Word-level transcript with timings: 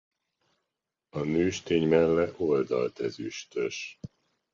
A 1.09 1.19
nőstény 1.19 1.87
melle 1.87 2.33
oldalt 2.37 2.99
ezüstös. 2.99 3.99